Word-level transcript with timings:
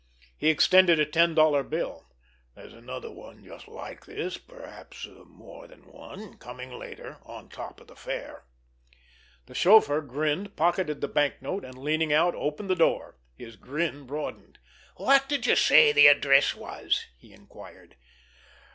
He 0.35 0.49
extended 0.49 0.99
a 0.99 1.05
ten 1.05 1.35
dollar 1.35 1.61
bill. 1.61 2.07
"There's 2.55 2.73
another 2.73 3.11
one 3.11 3.45
just 3.45 3.67
like 3.67 4.07
this, 4.07 4.35
perhaps 4.35 5.07
more 5.27 5.67
than 5.67 5.85
one, 5.85 6.39
coming 6.39 6.71
later—on 6.71 7.49
top 7.49 7.79
of 7.79 7.85
the 7.85 7.95
fare." 7.95 8.45
The 9.45 9.53
chauffeur 9.53 10.01
grinned, 10.01 10.55
pocketed 10.55 11.01
the 11.01 11.07
banknote, 11.07 11.63
and, 11.63 11.77
leaning 11.77 12.11
out, 12.11 12.33
opened 12.33 12.71
the 12.71 12.75
door. 12.75 13.17
His 13.35 13.57
grin 13.57 14.07
broadened. 14.07 14.57
"What 14.95 15.29
did 15.29 15.45
you 15.45 15.55
say 15.55 15.91
the 15.91 16.07
address 16.07 16.55
was?" 16.55 17.05
he 17.15 17.31
inquired. 17.31 17.95